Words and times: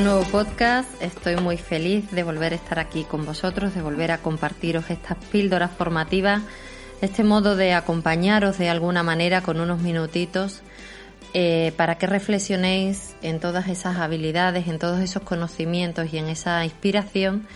Nuevo 0.00 0.22
podcast. 0.22 0.88
Estoy 1.02 1.36
muy 1.36 1.58
feliz 1.58 2.10
de 2.12 2.22
volver 2.22 2.54
a 2.54 2.56
estar 2.56 2.78
aquí 2.78 3.04
con 3.04 3.26
vosotros, 3.26 3.74
de 3.74 3.82
volver 3.82 4.10
a 4.10 4.18
compartiros 4.18 4.88
estas 4.88 5.18
píldoras 5.26 5.70
formativas, 5.70 6.40
este 7.02 7.24
modo 7.24 7.56
de 7.56 7.74
acompañaros 7.74 8.56
de 8.56 8.70
alguna 8.70 9.02
manera 9.02 9.42
con 9.42 9.60
unos 9.60 9.82
minutitos 9.82 10.62
eh, 11.34 11.74
para 11.76 11.98
que 11.98 12.06
reflexionéis 12.06 13.14
en 13.20 13.38
todas 13.38 13.68
esas 13.68 13.98
habilidades, 13.98 14.66
en 14.66 14.78
todos 14.78 14.98
esos 14.98 15.22
conocimientos 15.24 16.10
y 16.10 16.16
en 16.16 16.30
esa 16.30 16.64
inspiración 16.64 17.46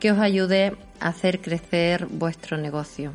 que 0.00 0.10
os 0.10 0.18
ayude 0.18 0.76
a 0.98 1.08
hacer 1.08 1.40
crecer 1.40 2.06
vuestro 2.06 2.56
negocio. 2.56 3.12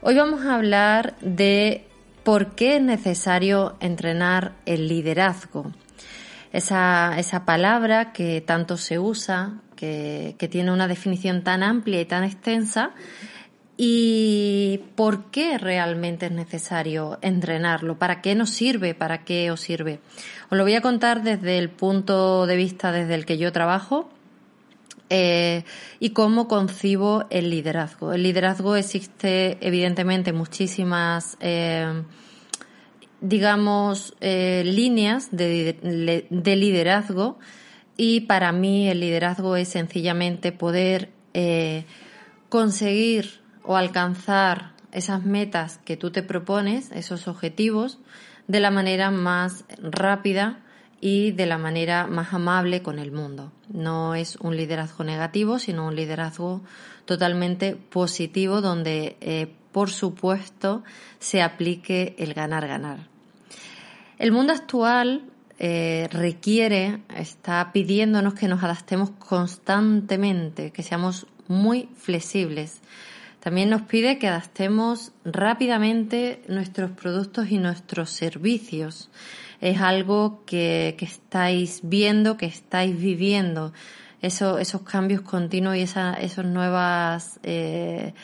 Hoy 0.00 0.16
vamos 0.16 0.44
a 0.44 0.56
hablar 0.56 1.14
de 1.20 1.86
por 2.24 2.56
qué 2.56 2.76
es 2.76 2.82
necesario 2.82 3.76
entrenar 3.80 4.54
el 4.66 4.88
liderazgo 4.88 5.72
esa, 6.52 7.18
esa 7.18 7.44
palabra 7.44 8.12
que 8.12 8.40
tanto 8.40 8.76
se 8.76 8.98
usa, 8.98 9.60
que, 9.74 10.36
que 10.38 10.48
tiene 10.48 10.70
una 10.70 10.86
definición 10.86 11.42
tan 11.42 11.62
amplia 11.62 12.00
y 12.00 12.04
tan 12.04 12.24
extensa, 12.24 12.92
y 13.76 14.80
por 14.94 15.30
qué 15.30 15.58
realmente 15.58 16.26
es 16.26 16.32
necesario 16.32 17.18
entrenarlo, 17.22 17.98
para 17.98 18.20
qué 18.20 18.34
nos 18.34 18.50
sirve, 18.50 18.94
para 18.94 19.24
qué 19.24 19.50
os 19.50 19.60
sirve. 19.60 20.00
Os 20.50 20.58
lo 20.58 20.64
voy 20.64 20.74
a 20.74 20.82
contar 20.82 21.22
desde 21.22 21.58
el 21.58 21.70
punto 21.70 22.46
de 22.46 22.56
vista 22.56 22.92
desde 22.92 23.14
el 23.14 23.24
que 23.24 23.38
yo 23.38 23.50
trabajo 23.50 24.10
eh, 25.08 25.64
y 26.00 26.10
cómo 26.10 26.48
concibo 26.48 27.24
el 27.30 27.50
liderazgo. 27.50 28.12
El 28.12 28.22
liderazgo 28.22 28.76
existe 28.76 29.58
evidentemente 29.60 30.32
muchísimas 30.32 31.36
eh, 31.40 32.02
digamos, 33.22 34.14
eh, 34.20 34.62
líneas 34.66 35.28
de, 35.30 36.26
liderazgo 36.30 37.38
y 37.96 38.22
para 38.22 38.52
mí 38.52 38.88
el 38.88 39.00
liderazgo 39.00 39.56
es 39.56 39.68
sencillamente 39.68 40.50
poder 40.50 41.10
eh, 41.32 41.84
conseguir 42.48 43.40
o 43.62 43.76
alcanzar 43.76 44.72
esas 44.90 45.24
metas 45.24 45.78
que 45.84 45.96
tú 45.96 46.10
te 46.10 46.22
propones, 46.22 46.90
esos 46.92 47.28
objetivos, 47.28 47.98
de 48.48 48.60
la 48.60 48.72
manera 48.72 49.10
más 49.10 49.64
rápida 49.80 50.58
y 51.00 51.30
de 51.30 51.46
la 51.46 51.58
manera 51.58 52.08
más 52.08 52.34
amable 52.34 52.82
con 52.82 52.98
el 52.98 53.12
mundo. 53.12 53.52
No 53.68 54.16
es 54.16 54.36
un 54.36 54.56
liderazgo 54.56 55.04
negativo, 55.04 55.60
sino 55.60 55.86
un 55.86 55.94
liderazgo 55.94 56.62
totalmente 57.04 57.76
positivo 57.76 58.60
donde, 58.60 59.16
eh, 59.20 59.54
por 59.70 59.90
supuesto, 59.90 60.82
se 61.20 61.40
aplique 61.40 62.16
el 62.18 62.34
ganar-ganar. 62.34 63.11
El 64.22 64.30
mundo 64.30 64.52
actual 64.52 65.24
eh, 65.58 66.08
requiere, 66.12 67.00
está 67.16 67.72
pidiéndonos 67.72 68.34
que 68.34 68.46
nos 68.46 68.62
adaptemos 68.62 69.10
constantemente, 69.18 70.70
que 70.70 70.84
seamos 70.84 71.26
muy 71.48 71.88
flexibles. 71.96 72.82
También 73.40 73.68
nos 73.68 73.82
pide 73.82 74.20
que 74.20 74.28
adaptemos 74.28 75.10
rápidamente 75.24 76.40
nuestros 76.46 76.92
productos 76.92 77.50
y 77.50 77.58
nuestros 77.58 78.10
servicios. 78.10 79.10
Es 79.60 79.80
algo 79.80 80.44
que, 80.46 80.96
estáis 81.00 81.80
viendo, 81.82 82.36
que 82.36 82.46
estáis 82.46 82.96
viviendo. 82.96 83.72
esos 84.20 84.82
cambios 84.82 85.22
continuos 85.22 85.76
y 85.76 85.82
esos 85.82 86.44
nuevas, 86.44 87.40
eh, 87.42 88.14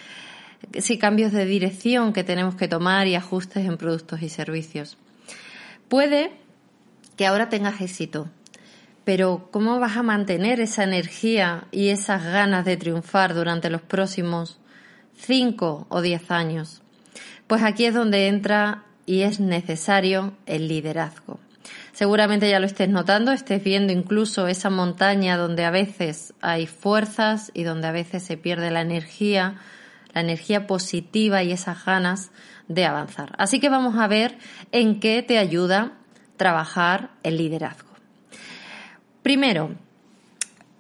sí, 0.78 0.97
cambios 0.97 1.32
de 1.32 1.44
dirección 1.44 2.12
que 2.12 2.22
tenemos 2.22 2.54
que 2.54 2.69
tomar 2.69 3.09
y 3.09 3.16
ajustes 3.16 3.66
en 3.66 3.76
productos 3.76 4.22
y 4.22 4.28
servicios. 4.28 4.97
Puede 5.88 6.32
que 7.16 7.26
ahora 7.26 7.49
tengas 7.49 7.81
éxito, 7.81 8.28
pero 9.04 9.49
¿cómo 9.50 9.81
vas 9.81 9.97
a 9.97 10.03
mantener 10.03 10.60
esa 10.60 10.84
energía 10.84 11.65
y 11.71 11.88
esas 11.88 12.25
ganas 12.25 12.66
de 12.66 12.76
triunfar 12.76 13.32
durante 13.32 13.71
los 13.71 13.81
próximos 13.81 14.59
5 15.16 15.87
o 15.88 16.03
10 16.03 16.31
años? 16.31 16.82
Pues 17.47 17.62
aquí 17.62 17.87
es 17.87 17.94
donde 17.94 18.28
entra 18.28 18.84
y 19.06 19.22
es 19.22 19.41
necesario 19.41 20.34
el 20.44 20.69
liderazgo. 20.69 21.41
Seguramente 21.93 22.50
ya 22.50 22.60
lo 22.60 22.66
estés 22.66 22.91
notando, 22.91 23.32
estés 23.32 23.65
viendo 23.65 23.93
incluso 23.93 24.47
esa 24.47 24.69
montaña 24.69 25.38
donde 25.38 25.65
a 25.65 25.71
veces 25.71 26.34
hay 26.43 26.66
fuerzas 26.66 27.50
y 27.54 27.62
donde 27.62 27.88
a 27.88 27.93
veces 27.93 28.22
se 28.22 28.37
pierde 28.37 28.71
la 28.71 28.82
energía, 28.82 29.56
la 30.12 30.21
energía 30.21 30.66
positiva 30.66 31.43
y 31.43 31.53
esas 31.53 31.84
ganas 31.87 32.31
de 32.68 32.84
avanzar. 32.84 33.34
Así 33.38 33.60
que 33.60 33.68
vamos 33.68 33.96
a 33.96 34.06
ver 34.06 34.38
en 34.72 35.00
qué 35.00 35.22
te 35.22 35.38
ayuda 35.38 35.92
trabajar 36.36 37.10
el 37.22 37.38
liderazgo. 37.38 37.88
Primero, 39.22 39.74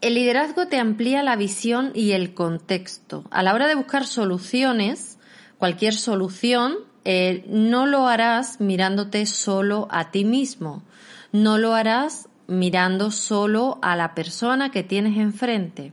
el 0.00 0.14
liderazgo 0.14 0.68
te 0.68 0.78
amplía 0.78 1.22
la 1.22 1.36
visión 1.36 1.90
y 1.94 2.12
el 2.12 2.34
contexto. 2.34 3.24
A 3.30 3.42
la 3.42 3.54
hora 3.54 3.66
de 3.66 3.74
buscar 3.74 4.06
soluciones, 4.06 5.18
cualquier 5.58 5.94
solución, 5.94 6.76
eh, 7.04 7.44
no 7.48 7.86
lo 7.86 8.06
harás 8.06 8.60
mirándote 8.60 9.26
solo 9.26 9.88
a 9.90 10.10
ti 10.10 10.24
mismo. 10.24 10.82
No 11.32 11.58
lo 11.58 11.74
harás 11.74 12.28
mirando 12.46 13.10
solo 13.10 13.78
a 13.82 13.96
la 13.96 14.14
persona 14.14 14.70
que 14.70 14.82
tienes 14.82 15.18
enfrente 15.18 15.92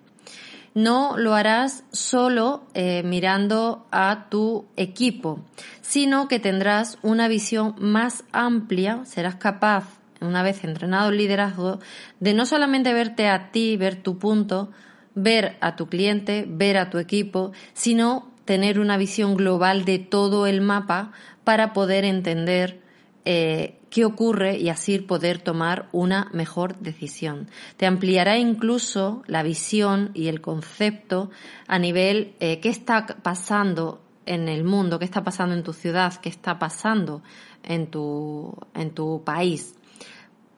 no 0.76 1.18
lo 1.18 1.34
harás 1.34 1.86
solo 1.92 2.66
eh, 2.74 3.02
mirando 3.04 3.88
a 3.92 4.28
tu 4.30 4.66
equipo, 4.76 5.40
sino 5.88 6.28
que 6.28 6.40
tendrás 6.40 6.98
una 7.04 7.28
visión 7.28 7.76
más 7.78 8.24
amplia, 8.32 9.06
serás 9.06 9.36
capaz, 9.36 9.86
una 10.20 10.42
vez 10.42 10.64
entrenado 10.64 11.12
el 11.12 11.18
liderazgo, 11.18 11.80
de 12.20 12.34
no 12.34 12.48
solamente 12.48 12.92
verte 12.92 13.28
a 13.28 13.52
ti, 13.52 13.78
ver 13.78 13.96
tu 13.96 14.18
punto, 14.18 14.72
ver 15.14 15.58
a 15.62 15.76
tu 15.76 15.86
cliente, 15.86 16.46
ver 16.50 16.78
a 16.78 16.90
tu 16.90 16.98
equipo, 16.98 17.52
sino 17.74 18.32
tener 18.46 18.80
una 18.80 18.98
visión 18.98 19.36
global 19.36 19.86
de 19.86 20.00
todo 20.00 20.48
el 20.48 20.60
mapa 20.60 21.12
para 21.44 21.72
poder 21.72 22.04
entender 22.04 22.82
eh, 23.24 23.78
qué 23.92 24.06
ocurre 24.06 24.58
y 24.58 24.70
así 24.70 24.98
poder 24.98 25.38
tomar 25.38 25.88
una 25.92 26.30
mejor 26.34 26.80
decisión. 26.80 27.48
Te 27.78 27.86
ampliará 27.86 28.40
incluso 28.40 29.22
la 29.28 29.44
visión 29.44 30.10
y 30.16 30.30
el 30.30 30.42
concepto 30.42 31.30
a 31.68 31.78
nivel 31.78 32.34
eh, 32.40 32.60
qué 32.60 32.70
está 32.70 33.06
pasando 33.06 34.02
en 34.26 34.50
el 34.50 34.64
mundo, 34.64 35.00
qué 35.00 35.06
está 35.06 35.24
pasando 35.24 35.56
en 35.56 35.64
tu 35.64 35.74
ciudad, 35.74 36.14
qué 36.22 36.30
está 36.30 36.60
pasando 36.60 37.22
en 37.64 37.88
tu, 37.88 38.56
en 38.74 38.92
tu 38.92 39.24
país. 39.24 39.76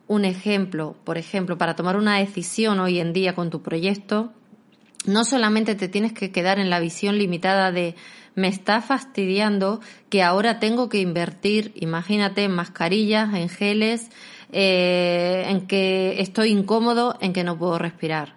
Un 0.07 0.25
ejemplo, 0.25 0.95
por 1.03 1.17
ejemplo, 1.17 1.57
para 1.57 1.75
tomar 1.75 1.97
una 1.97 2.17
decisión 2.19 2.79
hoy 2.79 2.99
en 2.99 3.13
día 3.13 3.35
con 3.35 3.49
tu 3.49 3.61
proyecto, 3.61 4.31
no 5.05 5.23
solamente 5.23 5.75
te 5.75 5.87
tienes 5.87 6.13
que 6.13 6.31
quedar 6.31 6.59
en 6.59 6.69
la 6.69 6.79
visión 6.79 7.17
limitada 7.17 7.71
de 7.71 7.95
me 8.35 8.47
está 8.47 8.81
fastidiando 8.81 9.81
que 10.09 10.21
ahora 10.21 10.59
tengo 10.59 10.89
que 10.89 11.01
invertir, 11.01 11.71
imagínate, 11.75 12.43
en 12.43 12.51
mascarillas, 12.51 13.33
en 13.33 13.49
geles, 13.49 14.11
eh, 14.51 15.45
en 15.47 15.65
que 15.65 16.21
estoy 16.21 16.49
incómodo, 16.49 17.17
en 17.19 17.33
que 17.33 17.43
no 17.43 17.57
puedo 17.57 17.79
respirar. 17.79 18.36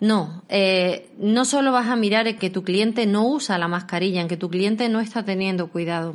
No, 0.00 0.44
eh, 0.48 1.10
no 1.18 1.44
solo 1.44 1.72
vas 1.72 1.88
a 1.88 1.96
mirar 1.96 2.28
en 2.28 2.38
que 2.38 2.50
tu 2.50 2.62
cliente 2.62 3.06
no 3.06 3.26
usa 3.26 3.58
la 3.58 3.66
mascarilla, 3.66 4.20
en 4.20 4.28
que 4.28 4.36
tu 4.36 4.48
cliente 4.48 4.88
no 4.88 5.00
está 5.00 5.24
teniendo 5.24 5.68
cuidado. 5.68 6.14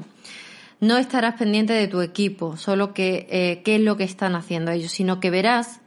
No 0.79 0.97
estarás 0.97 1.35
pendiente 1.35 1.73
de 1.73 1.87
tu 1.87 2.01
equipo, 2.01 2.55
solo 2.55 2.93
que 2.93 3.27
eh, 3.29 3.61
qué 3.63 3.75
es 3.75 3.81
lo 3.81 3.97
que 3.97 4.05
están 4.05 4.35
haciendo 4.35 4.71
ellos, 4.71 4.91
sino 4.91 5.19
que 5.19 5.29
verás 5.29 5.81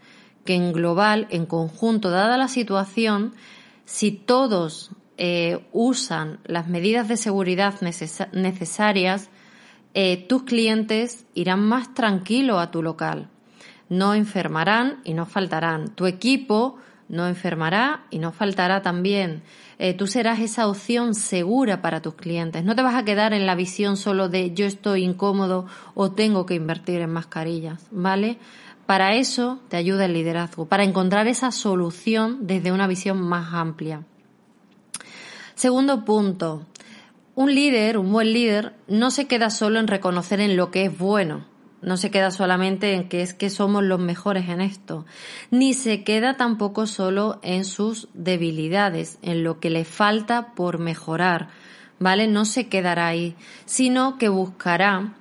que 0.45 0.55
en 0.55 0.73
global, 0.73 1.27
en 1.31 1.47
conjunto, 1.47 2.11
dada 2.11 2.37
la 2.37 2.49
situación, 2.49 3.35
si 3.85 4.13
todos 4.13 4.91
eh, 5.17 5.61
usan 5.73 6.39
las 6.45 6.69
medidas 6.69 7.09
de 7.09 7.17
seguridad 7.17 7.75
necesarias, 8.33 9.31
tus 10.29 10.43
clientes 10.43 11.25
irán 11.33 11.61
más 11.67 11.95
tranquilos 11.95 12.61
a 12.61 12.71
tu 12.71 12.83
local. 12.83 13.31
No 13.89 14.13
enfermarán 14.13 15.01
y 15.05 15.15
no 15.15 15.25
faltarán. 15.25 15.95
Tu 15.95 16.05
equipo 16.05 16.77
no 17.09 17.27
enfermará 17.27 18.07
y 18.11 18.19
no 18.19 18.33
faltará 18.33 18.83
también. 18.83 19.43
Eh, 19.79 19.95
tú 19.95 20.07
serás 20.07 20.41
esa 20.41 20.69
opción 20.69 21.15
segura 21.15 21.83
para 21.83 22.01
tus 22.01 22.15
clientes. 22.15 22.65
No 22.65 22.75
te 22.75 22.83
vas 22.83 22.95
a 22.95 23.05
quedar 23.05 23.33
en 23.33 23.47
la 23.47 23.55
visión 23.55 23.97
solo 23.97 24.29
de 24.29 24.53
yo 24.55 24.67
estoy 24.67 25.05
incómodo 25.05 25.67
o 25.95 26.13
tengo 26.13 26.47
que 26.47 26.55
invertir 26.55 27.01
en 27.01 27.11
mascarillas, 27.11 27.87
¿vale? 27.91 28.39
Para 28.87 29.15
eso 29.15 29.61
te 29.69 29.77
ayuda 29.77 30.05
el 30.05 30.13
liderazgo, 30.13 30.67
para 30.67 30.85
encontrar 30.85 31.27
esa 31.27 31.51
solución 31.51 32.47
desde 32.47 32.73
una 32.73 32.87
visión 32.87 33.21
más 33.21 33.53
amplia. 33.53 34.05
Segundo 35.55 36.05
punto, 36.05 36.67
un 37.35 37.55
líder, 37.55 37.99
un 37.99 38.13
buen 38.13 38.33
líder, 38.33 38.75
no 38.89 39.11
se 39.11 39.27
queda 39.27 39.51
solo 39.51 39.81
en 39.81 39.89
reconocer 39.89 40.41
en 40.41 40.57
lo 40.57 40.71
que 40.71 40.85
es 40.85 40.99
bueno, 40.99 41.45
no 41.83 41.97
se 41.97 42.11
queda 42.11 42.31
solamente 42.31 42.95
en 42.95 43.09
que 43.09 43.23
es 43.23 43.35
que 43.35 43.51
somos 43.51 43.85
los 43.85 44.01
mejores 44.01 44.49
en 44.49 44.61
esto, 44.61 45.07
ni 45.51 45.75
se 45.75 46.05
queda 46.05 46.37
tampoco 46.37 46.87
solo 46.87 47.39
en 47.43 47.65
sus 47.65 48.09
debilidades, 48.15 49.19
en 49.23 49.45
lo 49.45 49.61
que 49.61 49.71
le 49.71 49.85
falta 49.85 50.55
por 50.55 50.79
mejorar, 50.79 51.49
¿vale? 51.99 52.27
No 52.27 52.45
se 52.45 52.69
quedará 52.69 53.07
ahí, 53.07 53.37
sino 53.65 54.19
que 54.19 54.29
buscará 54.29 55.15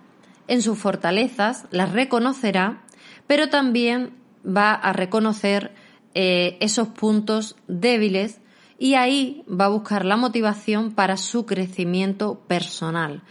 en 0.48 0.62
sus 0.62 0.78
fortalezas, 0.78 1.66
las 1.72 1.92
reconocerá, 1.92 2.82
pero 3.28 3.50
también 3.50 4.12
va 4.46 4.74
a 4.74 4.94
reconocer 4.94 5.74
eh, 6.14 6.58
esos 6.62 6.88
puntos 6.90 7.56
débiles 7.68 8.40
y 8.78 8.96
ahí 8.96 9.44
va 9.50 9.66
a 9.66 9.70
buscar 9.70 10.06
la 10.06 10.18
motivación 10.18 10.92
para 10.92 11.18
su 11.18 11.46
crecimiento 11.46 12.40
personal. 12.48 13.22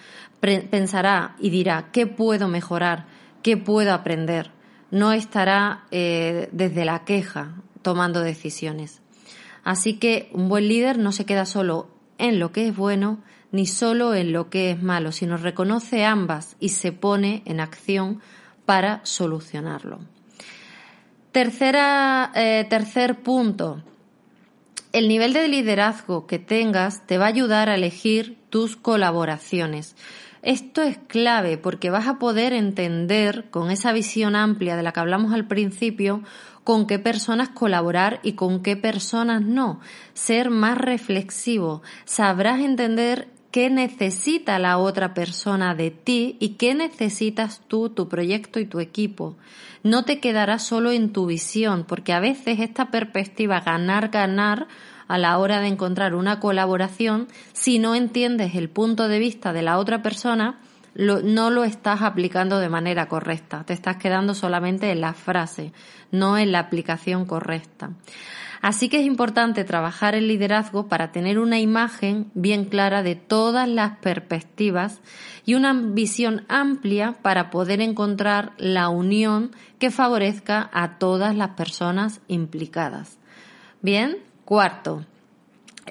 Pensará 0.40 1.36
y 1.38 1.48
dirá, 1.48 1.88
¿qué 1.92 2.06
puedo 2.06 2.48
mejorar? 2.48 3.06
¿Qué 3.44 3.58
puedo 3.58 3.92
aprender? 3.92 4.52
No 4.90 5.12
estará 5.12 5.84
eh, 5.90 6.48
desde 6.52 6.86
la 6.86 7.04
queja 7.04 7.56
tomando 7.82 8.20
decisiones. 8.20 9.02
Así 9.62 9.98
que 9.98 10.30
un 10.32 10.48
buen 10.48 10.66
líder 10.66 10.98
no 10.98 11.12
se 11.12 11.26
queda 11.26 11.44
solo 11.44 11.90
en 12.16 12.38
lo 12.38 12.52
que 12.52 12.68
es 12.68 12.74
bueno, 12.74 13.22
ni 13.52 13.66
solo 13.66 14.14
en 14.14 14.32
lo 14.32 14.48
que 14.48 14.70
es 14.70 14.82
malo, 14.82 15.12
sino 15.12 15.36
reconoce 15.36 16.06
ambas 16.06 16.56
y 16.58 16.70
se 16.70 16.92
pone 16.92 17.42
en 17.44 17.60
acción 17.60 18.22
para 18.64 19.04
solucionarlo. 19.04 20.00
Tercera, 21.30 22.32
eh, 22.34 22.66
tercer 22.70 23.22
punto. 23.22 23.82
El 24.94 25.06
nivel 25.06 25.34
de 25.34 25.48
liderazgo 25.48 26.26
que 26.26 26.38
tengas 26.38 27.06
te 27.06 27.18
va 27.18 27.26
a 27.26 27.28
ayudar 27.28 27.68
a 27.68 27.74
elegir 27.74 28.38
tus 28.48 28.74
colaboraciones. 28.74 29.96
Esto 30.44 30.82
es 30.82 30.98
clave 30.98 31.56
porque 31.56 31.88
vas 31.88 32.06
a 32.06 32.18
poder 32.18 32.52
entender 32.52 33.46
con 33.50 33.70
esa 33.70 33.92
visión 33.94 34.36
amplia 34.36 34.76
de 34.76 34.82
la 34.82 34.92
que 34.92 35.00
hablamos 35.00 35.32
al 35.32 35.46
principio 35.46 36.22
con 36.64 36.86
qué 36.86 36.98
personas 36.98 37.48
colaborar 37.48 38.20
y 38.22 38.32
con 38.32 38.62
qué 38.62 38.76
personas 38.76 39.40
no. 39.40 39.80
Ser 40.12 40.50
más 40.50 40.76
reflexivo. 40.76 41.80
Sabrás 42.04 42.60
entender 42.60 43.28
qué 43.52 43.70
necesita 43.70 44.58
la 44.58 44.76
otra 44.76 45.14
persona 45.14 45.74
de 45.74 45.90
ti 45.90 46.36
y 46.40 46.56
qué 46.56 46.74
necesitas 46.74 47.62
tú, 47.66 47.88
tu 47.88 48.10
proyecto 48.10 48.60
y 48.60 48.66
tu 48.66 48.80
equipo. 48.80 49.36
No 49.82 50.04
te 50.04 50.20
quedarás 50.20 50.62
solo 50.62 50.90
en 50.92 51.12
tu 51.12 51.24
visión, 51.24 51.84
porque 51.88 52.12
a 52.12 52.20
veces 52.20 52.60
esta 52.60 52.90
perspectiva 52.90 53.60
ganar-ganar 53.60 54.66
a 55.08 55.18
la 55.18 55.38
hora 55.38 55.60
de 55.60 55.68
encontrar 55.68 56.14
una 56.14 56.40
colaboración, 56.40 57.28
si 57.52 57.78
no 57.78 57.94
entiendes 57.94 58.54
el 58.54 58.68
punto 58.68 59.08
de 59.08 59.18
vista 59.18 59.52
de 59.52 59.62
la 59.62 59.78
otra 59.78 60.02
persona, 60.02 60.58
no 60.94 61.50
lo 61.50 61.64
estás 61.64 62.02
aplicando 62.02 62.58
de 62.58 62.68
manera 62.68 63.06
correcta. 63.06 63.64
Te 63.64 63.72
estás 63.72 63.96
quedando 63.96 64.34
solamente 64.34 64.90
en 64.90 65.00
la 65.00 65.12
frase, 65.12 65.72
no 66.10 66.38
en 66.38 66.52
la 66.52 66.60
aplicación 66.60 67.26
correcta. 67.26 67.90
Así 68.64 68.88
que 68.88 69.00
es 69.00 69.04
importante 69.04 69.62
trabajar 69.64 70.14
el 70.14 70.26
liderazgo 70.26 70.88
para 70.88 71.12
tener 71.12 71.38
una 71.38 71.58
imagen 71.58 72.30
bien 72.32 72.64
clara 72.64 73.02
de 73.02 73.14
todas 73.14 73.68
las 73.68 73.98
perspectivas 73.98 75.02
y 75.44 75.52
una 75.52 75.74
visión 75.74 76.46
amplia 76.48 77.16
para 77.20 77.50
poder 77.50 77.82
encontrar 77.82 78.52
la 78.56 78.88
unión 78.88 79.50
que 79.78 79.90
favorezca 79.90 80.70
a 80.72 80.96
todas 80.98 81.36
las 81.36 81.50
personas 81.50 82.22
implicadas. 82.26 83.18
Bien, 83.82 84.16
Cuarto, 84.44 85.04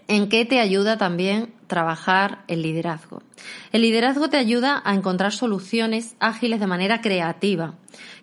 ¿en 0.07 0.29
qué 0.29 0.45
te 0.45 0.59
ayuda 0.59 0.97
también 0.97 1.53
trabajar 1.67 2.43
el 2.47 2.61
liderazgo? 2.61 3.23
El 3.71 3.81
liderazgo 3.81 4.29
te 4.29 4.37
ayuda 4.37 4.81
a 4.85 4.93
encontrar 4.93 5.31
soluciones 5.31 6.15
ágiles 6.19 6.59
de 6.59 6.67
manera 6.67 7.01
creativa. 7.01 7.75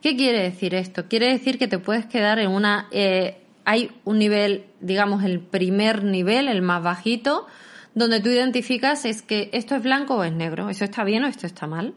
¿Qué 0.03 0.17
quiere 0.17 0.43
decir 0.43 0.75
esto? 0.75 1.09
Quiere 1.09 1.29
decir 1.29 1.59
que 1.59 1.69
te 1.69 1.79
puedes 1.79 2.07
quedar 2.07 2.39
en 2.39 2.51
una... 2.51 2.89
Eh, 2.93 3.39
hay 3.65 3.91
un 4.05 4.19
nivel, 4.19 4.67
digamos, 4.81 5.23
el 5.25 5.41
primer 5.41 6.05
nivel, 6.05 6.49
el 6.49 6.63
más 6.63 6.83
bajito, 6.83 7.47
donde 7.95 8.21
tú 8.21 8.29
identificas 8.29 9.05
es 9.05 9.23
que 9.23 9.51
esto 9.53 9.75
es 9.75 9.83
blanco 9.83 10.17
o 10.17 10.25
es 10.25 10.33
negro, 10.33 10.71
eso 10.71 10.85
está 10.85 11.05
bien 11.05 11.25
o 11.25 11.27
esto 11.27 11.47
está 11.47 11.67
mal. 11.67 11.95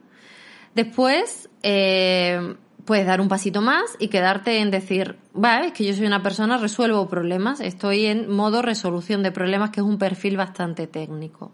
Después, 0.76 1.50
eh, 1.62 2.56
puedes 2.86 3.06
dar 3.06 3.22
un 3.22 3.28
pasito 3.28 3.62
más 3.62 3.96
y 4.00 4.10
quedarte 4.10 4.60
en 4.60 4.72
decir, 4.72 5.18
vale, 5.34 5.68
es 5.68 5.74
que 5.74 5.86
yo 5.86 5.94
soy 5.94 6.06
una 6.06 6.24
persona, 6.24 6.58
resuelvo 6.58 7.08
problemas, 7.08 7.60
estoy 7.60 8.06
en 8.06 8.30
modo 8.30 8.62
resolución 8.62 9.24
de 9.24 9.32
problemas, 9.32 9.70
que 9.72 9.80
es 9.80 9.86
un 9.86 9.98
perfil 9.98 10.38
bastante 10.38 10.88
técnico. 10.88 11.52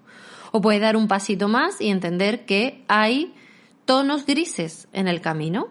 O 0.52 0.62
puedes 0.62 0.82
dar 0.82 0.98
un 0.98 1.08
pasito 1.08 1.48
más 1.48 1.80
y 1.80 1.90
entender 1.90 2.46
que 2.46 2.84
hay 2.88 3.34
tonos 3.86 4.26
grises 4.26 4.88
en 4.94 5.08
el 5.08 5.22
camino, 5.22 5.68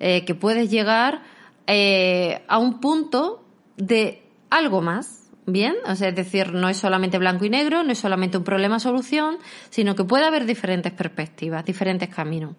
eh, 0.00 0.24
que 0.24 0.34
puedes 0.34 0.70
llegar 0.70 1.22
eh, 1.66 2.44
a 2.48 2.58
un 2.58 2.80
punto 2.80 3.44
de 3.76 4.22
algo 4.50 4.80
más, 4.80 5.27
¿Bien? 5.50 5.76
O 5.86 5.94
sea, 5.96 6.10
es 6.10 6.14
decir, 6.14 6.52
no 6.52 6.68
es 6.68 6.76
solamente 6.76 7.16
blanco 7.16 7.46
y 7.46 7.48
negro, 7.48 7.82
no 7.82 7.90
es 7.90 7.98
solamente 7.98 8.36
un 8.36 8.44
problema-solución, 8.44 9.38
sino 9.70 9.94
que 9.94 10.04
puede 10.04 10.26
haber 10.26 10.44
diferentes 10.44 10.92
perspectivas, 10.92 11.64
diferentes 11.64 12.10
caminos. 12.14 12.54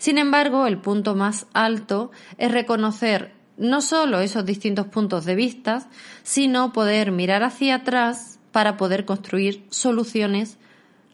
Sin 0.00 0.18
embargo, 0.18 0.66
el 0.66 0.78
punto 0.78 1.14
más 1.14 1.46
alto 1.52 2.10
es 2.38 2.50
reconocer 2.50 3.32
no 3.58 3.80
solo 3.80 4.18
esos 4.18 4.44
distintos 4.44 4.86
puntos 4.88 5.24
de 5.24 5.36
vista, 5.36 5.88
sino 6.24 6.72
poder 6.72 7.12
mirar 7.12 7.44
hacia 7.44 7.76
atrás 7.76 8.40
para 8.50 8.76
poder 8.76 9.04
construir 9.04 9.64
soluciones 9.70 10.58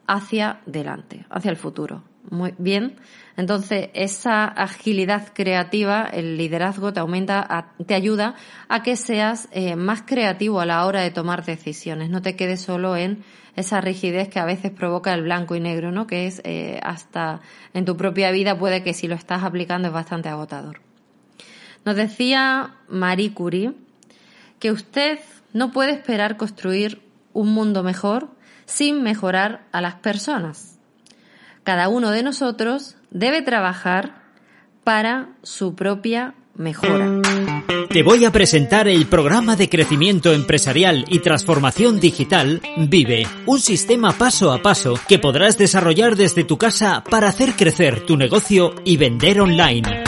hacia 0.07 0.63
delante, 0.65 1.27
hacia 1.29 1.51
el 1.51 1.59
futuro. 1.59 2.05
Muy 2.31 2.55
bien. 2.59 2.97
Entonces, 3.37 3.91
esa 3.95 4.45
agilidad 4.45 5.29
creativa, 5.33 6.05
el 6.05 6.37
liderazgo 6.37 6.93
te 6.93 7.01
aumenta, 7.01 7.73
te 7.87 7.95
ayuda 7.95 8.35
a 8.69 8.83
que 8.83 8.97
seas 8.97 9.49
eh, 9.53 9.77
más 9.77 10.03
creativo 10.03 10.61
a 10.61 10.67
la 10.67 10.85
hora 10.85 11.01
de 11.01 11.11
tomar 11.11 11.45
decisiones. 11.45 12.11
No 12.11 12.21
te 12.21 12.37
quedes 12.37 12.61
solo 12.61 12.97
en 12.97 13.25
esa 13.57 13.81
rigidez 13.81 14.29
que 14.29 14.41
a 14.41 14.45
veces 14.45 14.73
provoca 14.73 15.15
el 15.15 15.23
blanco 15.23 15.55
y 15.55 15.61
negro, 15.61 15.91
¿no? 15.91 16.07
Que 16.07 16.27
es 16.27 16.41
eh, 16.45 16.81
hasta 16.83 17.41
en 17.73 17.85
tu 17.85 17.97
propia 17.97 18.31
vida 18.31 18.59
puede 18.59 18.83
que 18.83 18.95
si 18.95 19.09
lo 19.09 19.15
estás 19.15 19.43
aplicando 19.43 19.89
es 19.89 19.95
bastante 19.95 20.29
agotador. 20.29 20.81
Nos 21.85 21.97
decía 21.97 22.75
Marie 22.89 23.33
Curie 23.33 23.73
que 24.59 24.73
usted 24.73 25.21
no 25.53 25.73
puede 25.73 25.93
esperar 25.93 26.37
construir 26.37 27.01
un 27.33 27.49
mundo 27.55 27.83
mejor 27.83 28.29
sin 28.67 29.03
mejorar 29.03 29.65
a 29.73 29.81
las 29.81 29.95
personas 29.95 30.78
cada 31.69 31.91
uno 31.91 32.13
de 32.13 32.23
nosotros 32.23 32.97
debe 33.11 33.43
trabajar 33.43 34.23
para 34.85 35.37
su 35.43 35.75
propia 35.75 36.33
mejora. 36.55 37.21
Te 37.91 38.03
voy 38.03 38.25
a 38.25 38.33
presentar 38.33 38.89
el 38.89 39.05
programa 39.05 39.55
de 39.55 39.69
crecimiento 39.69 40.33
empresarial 40.33 41.05
y 41.09 41.19
transformación 41.19 42.01
digital 42.01 42.63
Vive, 42.79 43.27
un 43.45 43.61
sistema 43.61 44.17
paso 44.17 44.51
a 44.51 44.63
paso 44.63 44.99
que 45.07 45.19
podrás 45.19 45.59
desarrollar 45.59 46.17
desde 46.17 46.43
tu 46.43 46.57
casa 46.57 47.05
para 47.05 47.29
hacer 47.29 47.53
crecer 47.53 48.07
tu 48.07 48.17
negocio 48.17 48.75
y 48.87 48.97
vender 48.97 49.39
online. 49.39 50.08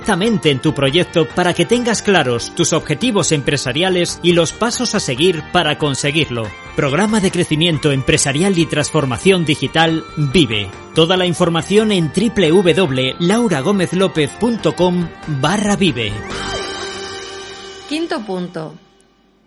en 0.07 0.59
tu 0.59 0.73
proyecto 0.73 1.27
para 1.27 1.53
que 1.53 1.65
tengas 1.65 2.01
claros 2.01 2.55
tus 2.55 2.71
objetivos 2.73 3.31
empresariales 3.31 4.19
y 4.23 4.33
los 4.33 4.51
pasos 4.51 4.95
a 4.95 4.99
seguir 4.99 5.43
para 5.53 5.77
conseguirlo. 5.77 6.47
Programa 6.75 7.19
de 7.19 7.29
crecimiento 7.31 7.91
empresarial 7.91 8.57
y 8.57 8.65
transformación 8.65 9.45
digital 9.45 10.03
Vive. 10.17 10.71
Toda 10.95 11.17
la 11.17 11.25
información 11.25 11.91
en 11.91 12.11
www.lauragomezlopez.com 12.11 15.09
barra 15.39 15.75
vive. 15.75 16.11
Quinto 17.87 18.25
punto. 18.25 18.73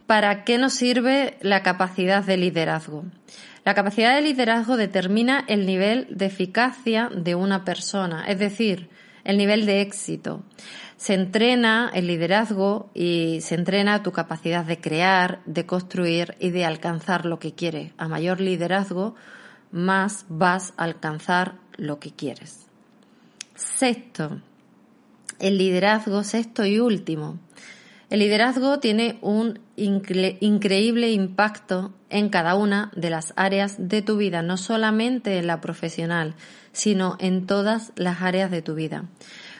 ¿Para 0.06 0.44
qué 0.44 0.58
nos 0.58 0.74
sirve 0.74 1.38
la 1.40 1.62
capacidad 1.62 2.22
de 2.22 2.36
liderazgo? 2.36 3.04
La 3.64 3.74
capacidad 3.74 4.14
de 4.14 4.20
liderazgo 4.20 4.76
determina 4.76 5.42
el 5.48 5.66
nivel 5.66 6.06
de 6.10 6.26
eficacia 6.26 7.10
de 7.14 7.34
una 7.34 7.64
persona, 7.64 8.26
es 8.28 8.38
decir, 8.38 8.90
el 9.24 9.38
nivel 9.38 9.66
de 9.66 9.80
éxito. 9.80 10.42
Se 10.96 11.14
entrena 11.14 11.90
el 11.92 12.06
liderazgo 12.06 12.90
y 12.94 13.40
se 13.40 13.56
entrena 13.56 14.02
tu 14.02 14.12
capacidad 14.12 14.64
de 14.64 14.80
crear, 14.80 15.40
de 15.44 15.66
construir 15.66 16.36
y 16.38 16.50
de 16.50 16.64
alcanzar 16.64 17.26
lo 17.26 17.38
que 17.38 17.52
quieres. 17.52 17.92
A 17.98 18.08
mayor 18.08 18.40
liderazgo, 18.40 19.14
más 19.72 20.24
vas 20.28 20.72
a 20.76 20.84
alcanzar 20.84 21.56
lo 21.76 21.98
que 21.98 22.12
quieres. 22.12 22.66
Sexto, 23.54 24.40
el 25.40 25.58
liderazgo, 25.58 26.22
sexto 26.22 26.64
y 26.64 26.78
último. 26.78 27.38
El 28.14 28.20
liderazgo 28.20 28.78
tiene 28.78 29.18
un 29.22 29.58
increíble 29.74 31.10
impacto 31.10 31.92
en 32.10 32.28
cada 32.28 32.54
una 32.54 32.92
de 32.94 33.10
las 33.10 33.32
áreas 33.34 33.74
de 33.76 34.02
tu 34.02 34.16
vida, 34.16 34.40
no 34.40 34.56
solamente 34.56 35.36
en 35.36 35.48
la 35.48 35.60
profesional, 35.60 36.36
sino 36.70 37.16
en 37.18 37.44
todas 37.48 37.90
las 37.96 38.22
áreas 38.22 38.52
de 38.52 38.62
tu 38.62 38.76
vida. 38.76 39.06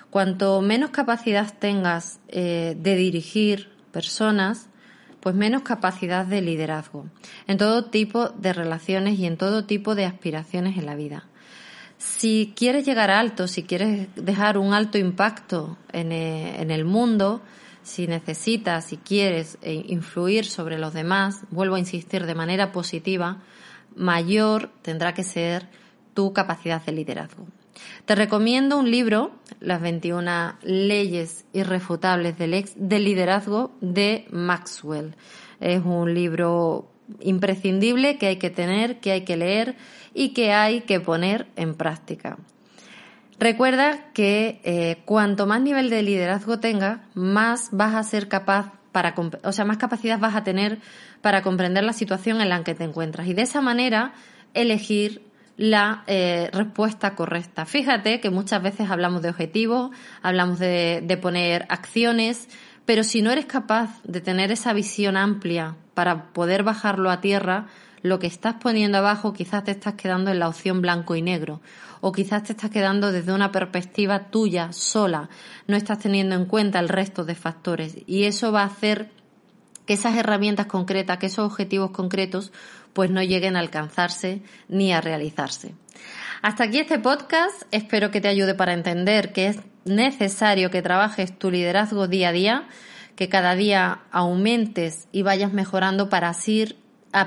Cuanto 0.08 0.60
menos 0.60 0.90
capacidad 0.90 1.52
tengas 1.58 2.20
eh, 2.28 2.76
de 2.78 2.94
dirigir 2.94 3.72
personas, 3.90 4.68
pues 5.18 5.34
menos 5.34 5.62
capacidad 5.62 6.24
de 6.24 6.40
liderazgo 6.40 7.06
en 7.48 7.58
todo 7.58 7.86
tipo 7.86 8.28
de 8.28 8.52
relaciones 8.52 9.18
y 9.18 9.26
en 9.26 9.36
todo 9.36 9.64
tipo 9.64 9.96
de 9.96 10.04
aspiraciones 10.04 10.78
en 10.78 10.86
la 10.86 10.94
vida. 10.94 11.24
Si 11.98 12.52
quieres 12.54 12.86
llegar 12.86 13.10
alto, 13.10 13.48
si 13.48 13.64
quieres 13.64 14.06
dejar 14.14 14.58
un 14.58 14.74
alto 14.74 14.96
impacto 14.96 15.76
en, 15.92 16.12
eh, 16.12 16.62
el 16.62 16.84
mundo, 16.84 17.42
si 17.84 18.06
necesitas, 18.06 18.86
si 18.86 18.96
quieres 18.96 19.58
eh, 19.62 19.84
influir 19.86 20.46
sobre 20.46 20.78
los 20.78 20.94
demás, 20.94 21.42
vuelvo 21.50 21.76
a 21.76 21.78
insistir 21.78 22.26
de 22.26 22.34
manera 22.34 22.72
positiva, 22.72 23.42
mayor 23.94 24.70
tendrá 24.82 25.14
que 25.14 25.22
ser 25.22 25.68
tu 26.14 26.32
capacidad 26.32 26.84
de 26.84 26.92
liderazgo. 26.92 27.46
Te 28.06 28.14
recomiendo 28.14 28.78
un 28.78 28.90
libro, 28.90 29.32
Las 29.60 29.80
21 29.80 30.56
leyes 30.62 31.44
irrefutables 31.52 32.38
del, 32.38 32.64
del 32.76 33.04
liderazgo 33.04 33.72
de 33.80 34.26
Maxwell. 34.30 35.14
Es 35.60 35.84
un 35.84 36.14
libro 36.14 36.90
imprescindible 37.20 38.16
que 38.16 38.26
hay 38.26 38.36
que 38.36 38.50
tener, 38.50 39.00
que 39.00 39.12
hay 39.12 39.24
que 39.24 39.36
leer 39.36 39.76
y 40.14 40.30
que 40.30 40.52
hay 40.52 40.82
que 40.82 41.00
poner 41.00 41.48
en 41.56 41.74
práctica. 41.74 42.38
Recuerda 43.38 44.12
que 44.12 44.60
eh, 44.64 45.02
cuanto 45.04 45.46
más 45.46 45.60
nivel 45.60 45.90
de 45.90 46.02
liderazgo 46.02 46.60
tengas, 46.60 47.00
más 47.14 47.68
vas 47.72 47.94
a 47.94 48.02
ser 48.02 48.28
capaz 48.28 48.72
para, 48.92 49.14
o 49.42 49.52
sea, 49.52 49.64
más 49.64 49.76
capacidad 49.76 50.20
vas 50.20 50.36
a 50.36 50.44
tener 50.44 50.78
para 51.20 51.42
comprender 51.42 51.82
la 51.82 51.92
situación 51.92 52.40
en 52.40 52.48
la 52.48 52.62
que 52.62 52.74
te 52.74 52.84
encuentras 52.84 53.26
y 53.26 53.34
de 53.34 53.42
esa 53.42 53.60
manera 53.60 54.12
elegir 54.54 55.22
la 55.56 56.04
eh, 56.06 56.48
respuesta 56.52 57.14
correcta. 57.16 57.66
Fíjate 57.66 58.20
que 58.20 58.30
muchas 58.30 58.62
veces 58.62 58.90
hablamos 58.90 59.22
de 59.22 59.30
objetivos, 59.30 59.90
hablamos 60.22 60.58
de, 60.58 61.02
de 61.04 61.16
poner 61.16 61.66
acciones, 61.68 62.48
pero 62.84 63.02
si 63.02 63.20
no 63.22 63.30
eres 63.30 63.46
capaz 63.46 64.00
de 64.04 64.20
tener 64.20 64.52
esa 64.52 64.72
visión 64.72 65.16
amplia 65.16 65.76
para 65.94 66.32
poder 66.32 66.62
bajarlo 66.62 67.10
a 67.10 67.20
tierra, 67.20 67.66
lo 68.04 68.18
que 68.18 68.26
estás 68.26 68.56
poniendo 68.60 68.98
abajo 68.98 69.32
quizás 69.32 69.64
te 69.64 69.70
estás 69.70 69.94
quedando 69.94 70.30
en 70.30 70.38
la 70.38 70.48
opción 70.48 70.82
blanco 70.82 71.16
y 71.16 71.22
negro 71.22 71.62
o 72.02 72.12
quizás 72.12 72.42
te 72.42 72.52
estás 72.52 72.70
quedando 72.70 73.12
desde 73.12 73.32
una 73.32 73.50
perspectiva 73.50 74.28
tuya 74.28 74.72
sola, 74.72 75.30
no 75.66 75.74
estás 75.74 76.00
teniendo 76.00 76.34
en 76.34 76.44
cuenta 76.44 76.78
el 76.80 76.90
resto 76.90 77.24
de 77.24 77.34
factores 77.34 77.96
y 78.06 78.24
eso 78.24 78.52
va 78.52 78.60
a 78.60 78.66
hacer 78.66 79.08
que 79.86 79.94
esas 79.94 80.16
herramientas 80.16 80.66
concretas, 80.66 81.16
que 81.16 81.26
esos 81.26 81.50
objetivos 81.50 81.92
concretos, 81.92 82.52
pues 82.92 83.10
no 83.10 83.22
lleguen 83.22 83.56
a 83.56 83.60
alcanzarse 83.60 84.42
ni 84.68 84.92
a 84.92 85.00
realizarse. 85.00 85.74
Hasta 86.42 86.64
aquí 86.64 86.80
este 86.80 86.98
podcast, 86.98 87.62
espero 87.70 88.10
que 88.10 88.20
te 88.20 88.28
ayude 88.28 88.54
para 88.54 88.74
entender 88.74 89.32
que 89.32 89.46
es 89.46 89.60
necesario 89.86 90.70
que 90.70 90.82
trabajes 90.82 91.38
tu 91.38 91.50
liderazgo 91.50 92.06
día 92.06 92.28
a 92.28 92.32
día, 92.32 92.68
que 93.16 93.30
cada 93.30 93.54
día 93.54 94.00
aumentes 94.10 95.08
y 95.10 95.22
vayas 95.22 95.54
mejorando 95.54 96.10
para 96.10 96.28
así 96.28 96.76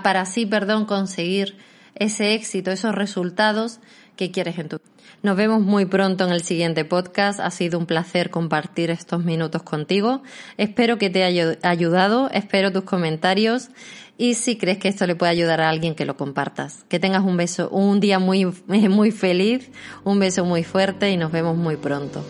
para 0.04 0.22
así, 0.22 0.46
perdón, 0.46 0.86
conseguir 0.86 1.58
ese 1.96 2.34
éxito, 2.34 2.72
esos 2.72 2.94
resultados 2.94 3.80
que 4.16 4.32
quieres 4.32 4.58
en 4.60 4.70
tu 4.70 4.78
vida. 4.78 4.92
Nos 5.24 5.36
vemos 5.36 5.62
muy 5.62 5.86
pronto 5.86 6.26
en 6.26 6.32
el 6.32 6.44
siguiente 6.44 6.86
podcast. 6.86 7.40
Ha 7.40 7.50
sido 7.50 7.80
un 7.80 7.86
placer 7.86 8.30
compartir 8.30 8.92
estos 8.92 9.24
minutos 9.24 9.64
contigo. 9.64 10.22
Espero 10.58 10.98
que 10.98 11.10
te 11.10 11.24
haya 11.24 11.58
ayudado, 11.64 12.30
espero 12.32 12.72
tus 12.72 12.84
comentarios 12.84 13.70
y 14.18 14.36
si 14.36 14.58
crees 14.58 14.78
que 14.78 14.90
esto 14.90 15.08
le 15.08 15.16
puede 15.16 15.32
ayudar 15.32 15.62
a 15.62 15.70
alguien 15.70 15.96
que 15.96 16.06
lo 16.06 16.18
compartas. 16.18 16.84
Que 16.88 17.00
tengas 17.00 17.24
un 17.24 17.38
beso, 17.38 17.70
un 17.70 18.00
día 18.00 18.20
muy, 18.20 18.46
muy 18.68 19.12
feliz, 19.12 19.72
un 20.04 20.20
beso 20.20 20.46
muy 20.46 20.64
fuerte 20.64 21.10
y 21.10 21.18
nos 21.18 21.32
vemos 21.32 21.58
muy 21.58 21.78
pronto. 21.78 22.24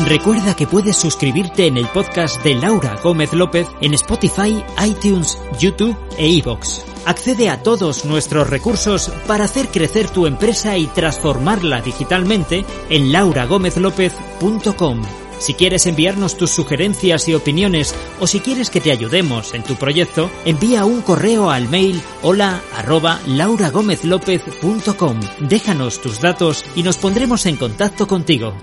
Recuerda 0.00 0.56
que 0.56 0.66
puedes 0.66 0.96
suscribirte 0.96 1.66
en 1.66 1.76
el 1.76 1.86
podcast 1.86 2.42
de 2.42 2.54
Laura 2.54 2.98
Gómez 3.02 3.32
López 3.32 3.68
en 3.80 3.94
Spotify, 3.94 4.64
iTunes, 4.84 5.38
YouTube 5.60 5.96
e 6.18 6.28
iVoox. 6.28 6.80
Accede 7.04 7.48
a 7.50 7.62
todos 7.62 8.04
nuestros 8.04 8.48
recursos 8.48 9.10
para 9.26 9.44
hacer 9.44 9.68
crecer 9.68 10.10
tu 10.10 10.26
empresa 10.26 10.76
y 10.76 10.86
transformarla 10.86 11.80
digitalmente 11.82 12.64
en 12.90 13.12
lauragomezlopez.com. 13.12 15.02
Si 15.38 15.54
quieres 15.54 15.86
enviarnos 15.86 16.36
tus 16.36 16.50
sugerencias 16.50 17.28
y 17.28 17.34
opiniones 17.34 17.94
o 18.20 18.26
si 18.26 18.40
quieres 18.40 18.70
que 18.70 18.80
te 18.80 18.92
ayudemos 18.92 19.54
en 19.54 19.62
tu 19.62 19.74
proyecto, 19.74 20.30
envía 20.44 20.84
un 20.84 21.02
correo 21.02 21.50
al 21.50 21.68
mail 21.68 22.00
hola 22.22 22.60
arroba 22.76 23.20
lauragomezlopez.com. 23.26 25.20
Déjanos 25.40 26.00
tus 26.00 26.20
datos 26.20 26.64
y 26.76 26.82
nos 26.82 26.96
pondremos 26.96 27.46
en 27.46 27.56
contacto 27.56 28.06
contigo. 28.06 28.54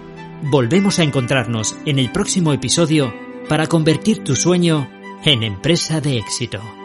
Volvemos 0.41 0.99
a 0.99 1.03
encontrarnos 1.03 1.75
en 1.85 1.99
el 1.99 2.11
próximo 2.11 2.53
episodio 2.53 3.13
para 3.49 3.67
convertir 3.67 4.23
tu 4.23 4.35
sueño 4.35 4.89
en 5.25 5.43
empresa 5.43 5.99
de 5.99 6.17
éxito. 6.17 6.78